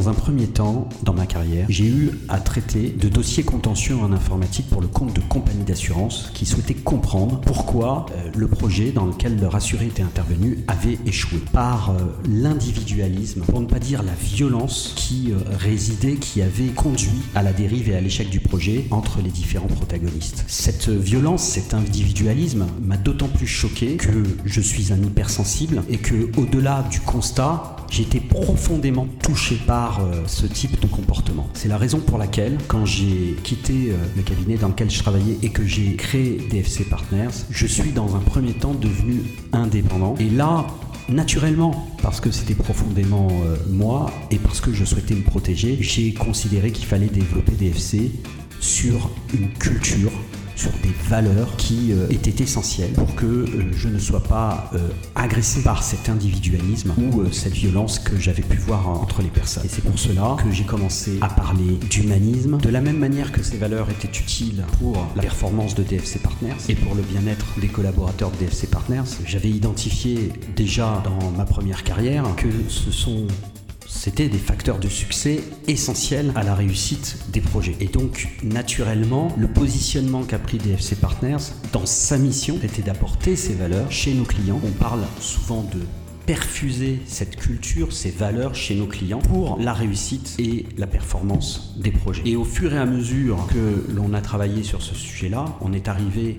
[0.00, 4.14] Dans un premier temps, dans ma carrière, j'ai eu à traiter de dossiers contentieux en
[4.14, 9.04] informatique pour le compte de compagnies d'assurance qui souhaitaient comprendre pourquoi euh, le projet dans
[9.04, 11.40] lequel leur assuré était intervenu avait échoué.
[11.52, 17.20] Par euh, l'individualisme, pour ne pas dire la violence qui euh, résidait, qui avait conduit
[17.34, 20.44] à la dérive et à l'échec du projet entre les différents protagonistes.
[20.46, 26.30] Cette violence, cet individualisme m'a d'autant plus choqué que je suis un hypersensible et que
[26.38, 31.48] au-delà du constat, j'ai été profondément touché par euh, ce type de comportement.
[31.54, 35.36] C'est la raison pour laquelle, quand j'ai quitté euh, le cabinet dans lequel je travaillais
[35.42, 40.14] et que j'ai créé DFC Partners, je suis dans un premier temps devenu indépendant.
[40.20, 40.66] Et là,
[41.08, 46.14] naturellement, parce que c'était profondément euh, moi et parce que je souhaitais me protéger, j'ai
[46.14, 48.12] considéré qu'il fallait développer DFC
[48.60, 50.12] sur une culture
[50.60, 54.78] sur des valeurs qui euh, étaient essentielles pour que euh, je ne sois pas euh,
[55.14, 59.64] agressé par cet individualisme ou cette violence que j'avais pu voir entre les personnes.
[59.64, 63.42] Et c'est pour cela que j'ai commencé à parler d'humanisme, de la même manière que
[63.42, 67.68] ces valeurs étaient utiles pour la performance de DFC Partners et pour le bien-être des
[67.68, 69.08] collaborateurs de DFC Partners.
[69.24, 73.26] J'avais identifié déjà dans ma première carrière que ce sont
[73.90, 77.76] c'était des facteurs de succès essentiels à la réussite des projets.
[77.80, 83.52] Et donc, naturellement, le positionnement qu'a pris DFC Partners dans sa mission était d'apporter ces
[83.52, 84.60] valeurs chez nos clients.
[84.64, 85.80] On parle souvent de
[86.24, 91.90] perfuser cette culture, ces valeurs chez nos clients pour la réussite et la performance des
[91.90, 92.22] projets.
[92.24, 95.88] Et au fur et à mesure que l'on a travaillé sur ce sujet-là, on est
[95.88, 96.36] arrivé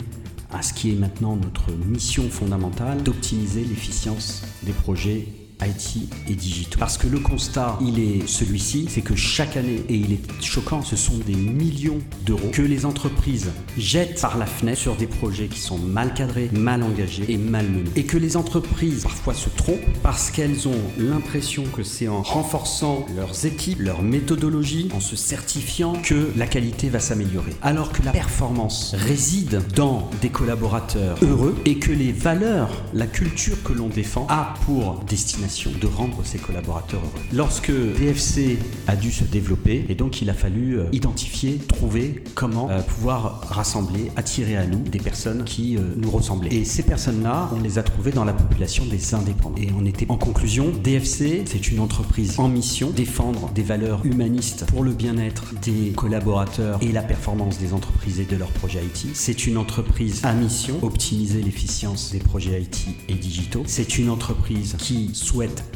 [0.53, 5.27] à ce qui est maintenant notre mission fondamentale, d'optimiser l'efficience des projets
[5.61, 6.79] IT et digitaux.
[6.79, 10.81] Parce que le constat, il est celui-ci, c'est que chaque année, et il est choquant,
[10.81, 15.47] ce sont des millions d'euros que les entreprises jettent par la fenêtre sur des projets
[15.47, 17.91] qui sont mal cadrés, mal engagés et mal menés.
[17.95, 23.05] Et que les entreprises parfois se trompent parce qu'elles ont l'impression que c'est en renforçant
[23.15, 27.53] leurs équipes, leur méthodologie, en se certifiant que la qualité va s'améliorer.
[27.61, 33.61] Alors que la performance réside dans des collaborateurs heureux et que les valeurs, la culture
[33.63, 37.25] que l'on défend a pour destination de rendre ses collaborateurs heureux.
[37.33, 38.57] Lorsque DFC
[38.87, 43.41] a dû se développer, et donc il a fallu euh, identifier, trouver comment euh, pouvoir
[43.49, 46.53] rassembler, attirer à nous des personnes qui euh, nous ressemblaient.
[46.53, 49.61] Et ces personnes-là, on les a trouvées dans la population des indépendants.
[49.61, 54.65] Et on était en conclusion, DFC, c'est une entreprise en mission, défendre des valeurs humanistes
[54.67, 59.07] pour le bien-être des collaborateurs et la performance des entreprises et de leurs projets IT.
[59.13, 63.63] C'est une entreprise à mission, optimiser l'efficience des projets IT et digitaux.
[63.65, 65.11] C'est une entreprise qui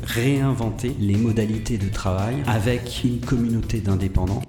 [0.04, 4.42] réinventer les modalités de travail avec une communauté d'indépendants